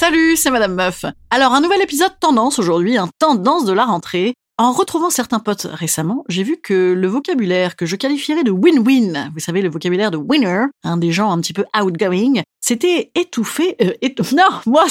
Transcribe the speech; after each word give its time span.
Salut, 0.00 0.36
c'est 0.36 0.52
Madame 0.52 0.76
Meuf. 0.76 1.04
Alors, 1.28 1.54
un 1.54 1.60
nouvel 1.60 1.82
épisode 1.82 2.12
tendance 2.20 2.60
aujourd'hui, 2.60 2.96
un 2.96 3.08
tendance 3.18 3.64
de 3.64 3.72
la 3.72 3.84
rentrée. 3.84 4.34
En 4.56 4.70
retrouvant 4.70 5.10
certains 5.10 5.40
potes 5.40 5.66
récemment, 5.72 6.24
j'ai 6.28 6.44
vu 6.44 6.56
que 6.56 6.92
le 6.92 7.08
vocabulaire 7.08 7.74
que 7.74 7.84
je 7.84 7.96
qualifierais 7.96 8.44
de 8.44 8.52
win-win, 8.52 9.30
vous 9.34 9.40
savez, 9.40 9.60
le 9.60 9.68
vocabulaire 9.68 10.12
de 10.12 10.16
winner, 10.16 10.66
un 10.84 10.98
des 10.98 11.10
gens 11.10 11.32
un 11.32 11.40
petit 11.40 11.52
peu 11.52 11.64
outgoing, 11.76 12.42
c'était 12.60 13.10
étouffé. 13.16 13.74
Euh, 13.82 13.92
non, 14.36 14.44
moi, 14.66 14.86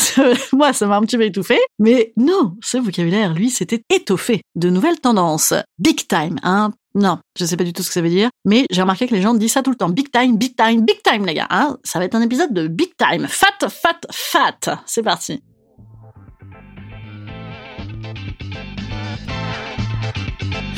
moi, 0.52 0.74
ça 0.74 0.88
m'a 0.88 0.98
un 0.98 1.02
petit 1.04 1.16
peu 1.16 1.24
étouffé. 1.24 1.58
Mais 1.80 2.12
non, 2.18 2.56
ce 2.62 2.78
vocabulaire, 2.78 3.34
lui, 3.34 3.50
c'était 3.50 3.84
étoffé 3.90 4.42
de 4.56 4.70
nouvelles 4.70 5.00
tendances. 5.00 5.54
Big 5.80 6.06
time, 6.10 6.36
hein. 6.44 6.74
Non, 7.00 7.20
je 7.38 7.46
sais 7.46 7.56
pas 7.58 7.64
du 7.64 7.74
tout 7.74 7.84
ce 7.84 7.90
que 7.90 7.94
ça 7.94 8.02
veut 8.02 8.10
dire, 8.10 8.30
mais 8.44 8.66
j'ai 8.72 8.82
remarqué 8.82 9.06
que 9.08 9.14
les 9.14 9.22
gens 9.22 9.36
disent 9.36 9.52
ça 9.52 9.62
tout 9.62 9.70
le 9.70 9.76
temps. 9.76 9.90
Big 9.90 10.10
time, 10.12 10.36
big 10.36 10.56
time, 10.56 10.84
big 10.84 11.04
time, 11.04 11.28
les 11.28 11.36
gars. 11.36 11.46
Hein 11.52 11.78
ça 11.84 12.00
va 12.00 12.06
être 12.06 12.16
un 12.16 12.24
épisode 12.24 12.52
de 12.52 12.68
big 12.68 12.90
time. 12.98 13.28
Fat, 13.28 13.70
fat, 13.70 14.00
fat. 14.12 14.82
C'est 14.88 15.04
parti. 15.04 15.44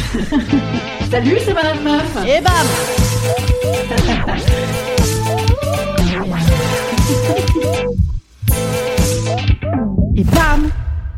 Salut, 1.09 1.37
c'est 1.45 1.53
Madame 1.53 1.81
Meuf. 1.83 2.17
Et 2.27 2.41
bam 2.41 2.67
Et 10.17 10.23
bam 10.25 10.69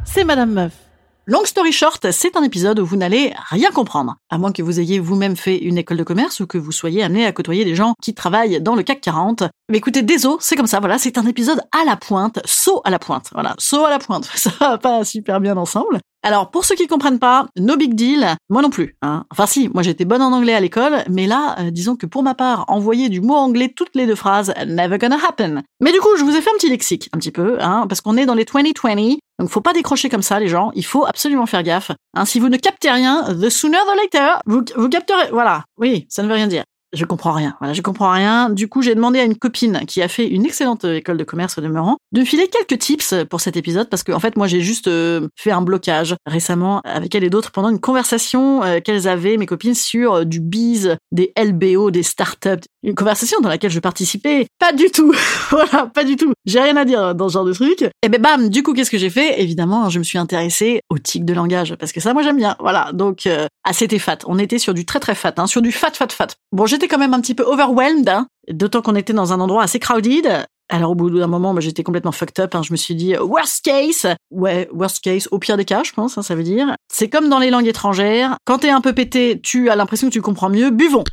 C'est 0.05 0.23
Madame 0.23 0.52
Meuf. 0.52 0.91
Long 1.27 1.45
story 1.45 1.72
short, 1.72 2.09
c'est 2.09 2.36
un 2.36 2.41
épisode 2.41 2.80
où 2.80 2.86
vous 2.86 2.95
n'allez 2.95 3.31
rien 3.52 3.69
comprendre, 3.69 4.16
à 4.31 4.39
moins 4.39 4.52
que 4.52 4.64
vous 4.64 4.80
ayez 4.80 4.97
vous-même 4.97 5.36
fait 5.36 5.55
une 5.55 5.78
école 5.78 5.97
de 5.97 6.03
commerce 6.03 6.39
ou 6.39 6.47
que 6.47 6.58
vous 6.58 6.72
soyez 6.72 7.03
amené 7.03 7.28
à 7.28 7.31
côtoyer 7.31 7.63
des 7.63 7.75
gens 7.75 7.94
qui 8.02 8.16
travaillent 8.16 8.59
dans 8.59 8.73
le 8.73 8.81
CAC 8.81 9.02
40. 9.02 9.44
Mais 9.69 9.78
écoutez, 9.78 10.02
désolé, 10.02 10.38
c'est 10.39 10.55
comme 10.55 10.66
ça, 10.66 10.80
voilà, 10.80 10.97
c'est 10.97 11.19
un 11.19 11.28
épisode 11.28 11.61
à 11.80 11.86
la 11.86 11.95
pointe, 11.95 12.39
saut 12.45 12.81
à 12.86 12.89
la 12.89 12.97
pointe, 12.97 13.30
voilà, 13.33 13.53
saut 13.59 13.86
à 13.86 13.91
la 13.91 14.00
pointe, 14.00 14.25
ça 14.36 14.50
va 14.59 14.80
pas 14.80 15.03
super 15.03 15.39
bien 15.39 15.58
ensemble. 15.58 16.00
Alors, 16.23 16.52
pour 16.52 16.66
ceux 16.66 16.75
qui 16.75 16.86
comprennent 16.86 17.19
pas, 17.19 17.47
no 17.57 17.78
big 17.78 17.96
deal, 17.96 18.35
moi 18.50 18.62
non 18.62 18.69
plus. 18.69 18.96
Hein. 19.01 19.25
Enfin 19.31 19.47
si, 19.47 19.69
moi 19.73 19.81
j'étais 19.81 20.06
bonne 20.06 20.22
en 20.22 20.31
anglais 20.31 20.53
à 20.53 20.59
l'école, 20.59 21.03
mais 21.09 21.25
là, 21.25 21.56
euh, 21.59 21.72
disons 21.72 21.96
que 21.96 22.06
pour 22.06 22.22
ma 22.22 22.35
part, 22.35 22.66
envoyer 22.67 23.09
du 23.09 23.22
mot 23.22 23.34
anglais 23.34 23.73
toutes 23.75 23.96
les 23.96 24.06
deux 24.06 24.16
phrases, 24.16 24.53
never 24.67 25.00
gonna 25.00 25.17
happen. 25.28 25.63
Mais 25.79 25.91
du 25.91 26.00
coup, 26.00 26.16
je 26.17 26.23
vous 26.23 26.35
ai 26.35 26.41
fait 26.41 26.51
un 26.51 26.57
petit 26.57 26.69
lexique, 26.69 27.09
un 27.13 27.17
petit 27.17 27.31
peu, 27.31 27.57
hein, 27.59 27.85
parce 27.90 28.01
qu'on 28.01 28.17
est 28.17 28.28
dans 28.28 28.35
les 28.35 28.46
2020, 28.46 29.17
donc 29.41 29.50
faut 29.50 29.62
pas 29.62 29.74
décrocher 29.74 30.07
comme 30.07 30.22
ça 30.22 30.40
les 30.40 30.47
gens, 30.47 30.72
il 30.75 30.85
faut 30.85 31.06
absolument 31.07 31.47
faire 31.47 31.63
gaffe. 31.63 31.90
Hein, 32.13 32.25
si 32.25 32.40
vous 32.40 32.47
ne 32.47 32.57
captez 32.57 32.91
rien, 32.91 33.24
the 33.34 33.50
sooner 33.50 33.78
the 33.78 33.97
later, 33.97 34.40
vous, 34.46 34.62
vous 34.75 34.88
capterez, 34.88 35.31
voilà, 35.31 35.63
oui, 35.78 36.06
ça 36.09 36.22
ne 36.22 36.28
veut 36.28 36.35
rien 36.35 36.46
dire. 36.46 36.63
Je 36.94 37.06
comprends 37.06 37.31
rien. 37.31 37.56
Voilà, 37.59 37.74
je 37.74 37.81
comprends 37.81 38.12
rien. 38.12 38.50
Du 38.50 38.68
coup, 38.68 38.81
j'ai 38.81 38.96
demandé 38.96 39.19
à 39.19 39.24
une 39.24 39.38
copine 39.38 39.81
qui 39.88 40.02
a 40.02 40.07
fait 40.07 40.28
une 40.28 40.46
excellente 40.46 40.85
euh, 40.85 40.97
école 40.97 41.18
de 41.18 41.24
commerce 41.24 41.57
au 41.57 41.62
demeurant 41.62 41.97
de 42.12 42.24
filer 42.24 42.47
quelques 42.50 42.81
tips 42.81 43.16
pour 43.29 43.40
cet 43.40 43.56
épisode 43.56 43.90
parce 43.90 44.03
que 44.03 44.12
en 44.12 44.19
fait, 44.19 44.35
moi, 44.35 44.47
j'ai 44.47 44.62
juste 44.62 44.88
euh, 44.88 45.28
fait 45.38 45.52
un 45.52 45.62
blocage 45.62 46.16
récemment 46.25 46.81
avec 46.84 47.16
elle 47.16 47.24
et 47.24 47.29
d'autres 47.29 47.52
pendant 47.52 47.69
une 47.69 47.79
conversation 47.79 48.63
euh, 48.63 48.79
qu'elles 48.79 49.07
avaient 49.07 49.38
mes 49.38 49.46
copines 49.46 49.75
sur 49.75 50.25
du 50.25 50.41
biz, 50.41 50.97
des 51.12 51.31
LBO, 51.38 51.91
des 51.91 52.03
startups, 52.03 52.66
une 52.84 52.96
conversation 52.96 53.40
dans 53.41 53.50
laquelle 53.50 53.72
je 53.72 53.79
participais 53.79 54.47
pas 54.59 54.73
du 54.73 54.91
tout. 54.91 55.13
voilà, 55.50 55.88
pas 55.88 56.03
du 56.03 56.16
tout. 56.16 56.34
J'ai 56.46 56.59
rien 56.59 56.75
à 56.75 56.85
dire 56.85 57.16
dans 57.16 57.29
ce 57.29 57.34
genre 57.34 57.46
de 57.46 57.53
truc. 57.53 57.90
Et 58.03 58.09
ben 58.09 58.22
bam, 58.22 58.50
du 58.50 58.63
coup, 58.63 58.73
qu'est-ce 58.73 58.91
que 58.91 58.97
j'ai 58.97 59.09
fait? 59.09 59.41
Évidemment, 59.41 59.90
je 59.90 60.00
me 60.00 60.03
suis 60.03 60.18
intéressée 60.18 60.81
aux 60.90 60.97
tics 60.97 61.25
de 61.25 61.34
langage 61.34 61.75
parce 61.75 61.91
que 61.91 62.00
ça, 62.00 62.13
moi, 62.13 62.23
j'aime 62.23 62.38
bien. 62.38 62.56
Voilà, 62.59 62.91
donc 62.94 63.25
euh, 63.28 63.47
ah, 63.63 63.73
fat. 63.73 64.18
On 64.25 64.40
était 64.40 64.59
sur 64.59 64.73
du 64.73 64.85
très 64.85 65.00
très 65.00 65.16
fat, 65.16 65.34
hein, 65.38 65.47
sur 65.47 65.62
du 65.62 65.72
fat 65.72 65.91
fat 65.94 66.08
fat. 66.09 66.28
Bon, 66.52 66.66
quand 66.88 66.97
même 66.97 67.14
un 67.14 67.22
petit 67.22 67.36
peu 67.36 67.44
overwhelmed, 67.44 68.08
hein, 68.09 68.28
d'autant 68.50 68.81
qu'on 68.81 68.96
était 68.96 69.14
dans 69.14 69.34
un 69.34 69.40
endroit 69.40 69.64
assez 69.64 69.80
crowded. 69.80 70.46
Alors 70.69 70.92
au 70.92 70.96
bout 70.96 71.09
d'un 71.09 71.28
moment, 71.28 71.53
j'étais 71.59 71.84
complètement 71.84 72.14
fucked 72.14 72.40
up. 72.44 72.56
hein. 72.56 72.62
Je 72.64 72.72
me 72.72 72.78
suis 72.78 72.96
dit 72.96 73.16
worst 73.18 73.62
case, 73.66 74.08
ouais, 74.31 74.69
worst 74.72 75.03
case, 75.03 75.28
au 75.31 75.38
pire 75.40 75.58
des 75.58 75.66
cas, 75.66 75.81
je 75.84 75.91
pense. 75.91 76.18
hein, 76.18 76.22
ça 76.22 76.34
veut 76.36 76.44
dire. 76.44 76.75
C'est 76.91 77.09
comme 77.09 77.28
dans 77.28 77.40
les 77.40 77.50
langues 77.50 77.68
étrangères. 77.68 78.38
Quand 78.46 78.59
t'es 78.59 78.70
un 78.70 78.80
peu 78.81 78.94
pété, 78.94 79.40
tu 79.44 79.70
as 79.70 79.75
l'impression 79.75 80.08
que 80.08 80.14
tu 80.14 80.22
comprends 80.22 80.50
mieux. 80.50 80.70
Buvons. 80.70 81.03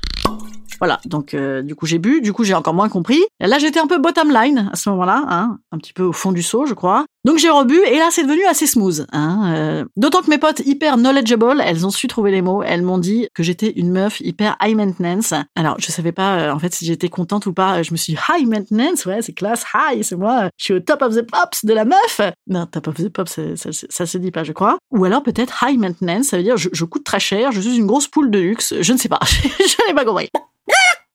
Voilà, 0.80 1.00
donc 1.06 1.34
euh, 1.34 1.62
du 1.62 1.74
coup 1.74 1.86
j'ai 1.86 1.98
bu, 1.98 2.20
du 2.20 2.32
coup 2.32 2.44
j'ai 2.44 2.54
encore 2.54 2.74
moins 2.74 2.88
compris. 2.88 3.20
Là 3.40 3.58
j'étais 3.58 3.80
un 3.80 3.86
peu 3.86 3.98
bottom 3.98 4.30
line 4.30 4.70
à 4.72 4.76
ce 4.76 4.88
moment-là, 4.90 5.24
hein, 5.28 5.58
un 5.72 5.78
petit 5.78 5.92
peu 5.92 6.04
au 6.04 6.12
fond 6.12 6.30
du 6.32 6.42
seau 6.42 6.66
je 6.66 6.74
crois. 6.74 7.04
Donc 7.24 7.38
j'ai 7.38 7.50
rebu 7.50 7.76
et 7.84 7.98
là 7.98 8.08
c'est 8.10 8.22
devenu 8.22 8.44
assez 8.44 8.66
smooth. 8.66 9.06
Hein, 9.12 9.52
euh, 9.54 9.84
D'autant 9.96 10.22
que 10.22 10.30
mes 10.30 10.38
potes 10.38 10.60
hyper 10.60 10.96
knowledgeable, 10.96 11.60
elles 11.64 11.84
ont 11.84 11.90
su 11.90 12.06
trouver 12.06 12.30
les 12.30 12.42
mots. 12.42 12.62
Elles 12.62 12.82
m'ont 12.82 12.98
dit 12.98 13.28
que 13.34 13.42
j'étais 13.42 13.72
une 13.76 13.90
meuf 13.90 14.20
hyper 14.20 14.56
high 14.62 14.76
maintenance. 14.76 15.34
Alors 15.56 15.76
je 15.78 15.90
savais 15.90 16.12
pas 16.12 16.38
euh, 16.38 16.52
en 16.52 16.58
fait 16.60 16.72
si 16.72 16.86
j'étais 16.86 17.08
contente 17.08 17.46
ou 17.46 17.52
pas. 17.52 17.82
Je 17.82 17.90
me 17.90 17.96
suis 17.96 18.14
dit 18.14 18.20
high 18.32 18.46
maintenance, 18.46 19.04
ouais 19.04 19.20
c'est 19.20 19.32
classe, 19.32 19.64
high, 19.74 20.02
c'est 20.02 20.16
moi. 20.16 20.48
Je 20.56 20.64
suis 20.64 20.74
au 20.74 20.80
top 20.80 21.02
of 21.02 21.14
the 21.14 21.22
pops 21.22 21.64
de 21.64 21.74
la 21.74 21.84
meuf. 21.84 22.20
Non, 22.46 22.66
top 22.66 22.86
of 22.86 22.94
the 22.94 23.08
pops, 23.08 23.32
ça, 23.32 23.56
ça, 23.56 23.86
ça 23.88 24.06
se 24.06 24.18
dit 24.18 24.30
pas 24.30 24.44
je 24.44 24.52
crois. 24.52 24.78
Ou 24.92 25.04
alors 25.04 25.24
peut-être 25.24 25.64
high 25.66 25.78
maintenance, 25.78 26.26
ça 26.26 26.36
veut 26.36 26.44
dire 26.44 26.56
je, 26.56 26.68
je 26.72 26.84
coûte 26.84 27.02
très 27.04 27.20
cher, 27.20 27.50
je 27.50 27.60
suis 27.60 27.76
une 27.76 27.86
grosse 27.86 28.06
poule 28.06 28.30
de 28.30 28.38
luxe. 28.38 28.74
Je 28.80 28.92
ne 28.92 28.98
sais 28.98 29.08
pas, 29.08 29.20
je 29.24 29.88
n'ai 29.88 29.94
pas 29.94 30.04
compris. 30.04 30.28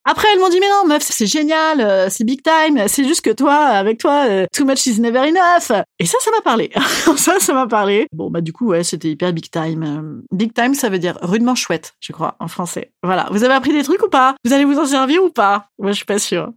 Après, 0.05 0.27
elles 0.33 0.39
m'ont 0.39 0.49
dit, 0.49 0.59
mais 0.59 0.67
non, 0.69 0.85
meuf, 0.87 1.01
c'est 1.01 1.25
génial, 1.25 1.79
euh, 1.79 2.07
c'est 2.09 2.25
big 2.25 2.41
time, 2.43 2.87
c'est 2.87 3.05
juste 3.05 3.21
que 3.21 3.29
toi, 3.29 3.55
avec 3.55 3.99
toi, 3.99 4.25
euh, 4.29 4.45
too 4.53 4.65
much 4.65 4.85
is 4.85 4.99
never 4.99 5.19
enough. 5.19 5.71
Et 5.97 6.05
ça, 6.05 6.17
ça 6.19 6.29
m'a 6.31 6.41
parlé. 6.41 6.71
ça, 7.15 7.39
ça 7.39 7.53
m'a 7.53 7.67
parlé. 7.67 8.07
Bon, 8.11 8.29
bah, 8.29 8.41
du 8.41 8.51
coup, 8.51 8.67
ouais, 8.67 8.83
c'était 8.83 9.09
hyper 9.09 9.31
big 9.31 9.49
time. 9.49 9.83
Euh, 9.83 10.21
Big 10.31 10.53
time, 10.53 10.73
ça 10.73 10.89
veut 10.89 10.99
dire 10.99 11.17
rudement 11.21 11.55
chouette, 11.55 11.93
je 12.01 12.11
crois, 12.11 12.35
en 12.39 12.49
français. 12.49 12.91
Voilà. 13.01 13.27
Vous 13.31 13.45
avez 13.45 13.53
appris 13.53 13.71
des 13.71 13.83
trucs 13.83 14.03
ou 14.03 14.09
pas? 14.09 14.35
Vous 14.43 14.51
allez 14.51 14.65
vous 14.65 14.77
en 14.77 14.85
servir 14.85 15.23
ou 15.23 15.29
pas? 15.29 15.67
Moi, 15.79 15.91
je 15.91 15.97
suis 15.97 16.05
pas 16.05 16.19
sûre. 16.19 16.49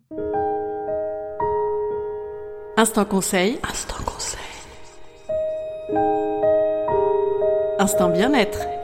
Instant 2.77 3.05
conseil. 3.05 3.59
Instant 3.71 4.03
conseil. 4.05 4.41
Instant 7.79 8.09
bien-être. 8.09 8.59
Instant 8.59 8.69
bien-être. 8.69 8.76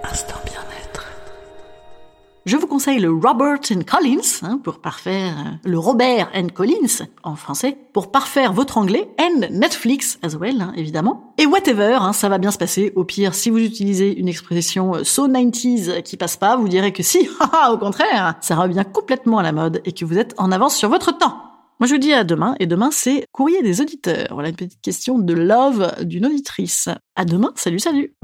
Je 2.45 2.57
vous 2.57 2.67
conseille 2.67 2.99
le 2.99 3.13
Robert 3.13 3.61
and 3.73 3.83
Collins, 3.87 4.43
hein, 4.43 4.59
pour 4.65 4.81
parfaire, 4.81 5.37
euh, 5.39 5.69
le 5.69 5.79
Robert 5.79 6.29
and 6.35 6.49
Collins, 6.49 7.07
en 7.23 7.37
français, 7.37 7.79
pour 7.93 8.11
parfaire 8.11 8.53
votre 8.53 8.79
anglais, 8.79 9.09
and 9.21 9.47
Netflix 9.53 10.19
as 10.23 10.37
well, 10.37 10.61
hein, 10.61 10.73
évidemment. 10.77 11.35
Et 11.39 11.47
whatever, 11.47 11.99
hein, 12.01 12.13
ça 12.13 12.29
va 12.29 12.39
bien 12.39 12.51
se 12.51 12.59
passer. 12.59 12.93
Au 12.97 13.05
pire, 13.05 13.35
si 13.35 13.49
vous 13.49 13.59
utilisez 13.59 14.19
une 14.19 14.27
expression 14.27 14.97
euh, 14.97 15.05
so 15.05 15.29
90s 15.29 16.03
qui 16.03 16.17
passe 16.17 16.37
pas, 16.37 16.57
vous 16.57 16.67
direz 16.67 16.93
que 16.93 17.05
si, 17.05 17.29
au 17.73 17.79
contraire, 17.79 18.35
ça 18.41 18.57
revient 18.57 18.85
complètement 18.93 19.39
à 19.39 19.45
la 19.45 19.53
mode 19.53 19.81
et 19.85 19.93
que 19.93 20.05
vous 20.05 20.19
êtes 20.19 20.35
en 20.37 20.51
avance 20.51 20.75
sur 20.75 20.89
votre 20.89 21.17
temps. 21.17 21.37
Moi, 21.79 21.87
je 21.87 21.95
vous 21.95 22.01
dis 22.01 22.13
à 22.13 22.25
demain, 22.25 22.57
et 22.59 22.67
demain, 22.67 22.91
c'est 22.91 23.25
courrier 23.31 23.63
des 23.63 23.81
auditeurs. 23.81 24.29
Voilà 24.33 24.49
une 24.49 24.57
petite 24.57 24.81
question 24.81 25.17
de 25.21 25.33
love 25.33 25.95
d'une 26.03 26.27
auditrice. 26.27 26.89
À 27.15 27.25
demain, 27.25 27.53
salut, 27.55 27.79
salut! 27.79 28.17